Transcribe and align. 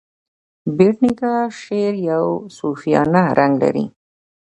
بېټ 0.77 0.95
نیکه 1.03 1.33
شعر 1.61 1.93
یو 2.09 2.25
صوفیانه 2.57 3.23
رنګ 3.37 3.53
لري. 3.63 3.85